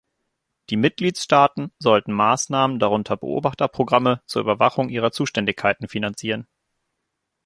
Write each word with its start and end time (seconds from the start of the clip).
Die 0.71 0.77
Mitgliedstaaten 0.77 1.71
sollten 1.77 2.11
Maßnahmen, 2.13 2.79
darunter 2.79 3.17
Beobachterprogramme, 3.17 4.23
zur 4.25 4.41
Überwachung 4.41 4.89
ihrer 4.89 5.11
Zuständigkeiten 5.11 5.87
finanzieren. 5.87 6.47